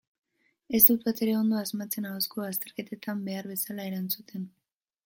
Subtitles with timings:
[0.77, 4.53] Ez dut batere ondo asmatzen ahozko azterketetan behar bezala erantzuten.